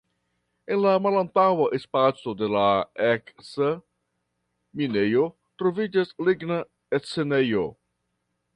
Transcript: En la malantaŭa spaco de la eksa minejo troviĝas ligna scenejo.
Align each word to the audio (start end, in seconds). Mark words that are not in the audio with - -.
En 0.75 0.79
la 0.83 0.93
malantaŭa 1.07 1.67
spaco 1.83 2.33
de 2.39 2.49
la 2.53 2.63
eksa 3.09 3.69
minejo 4.81 5.27
troviĝas 5.63 6.15
ligna 6.31 6.61
scenejo. 7.05 7.71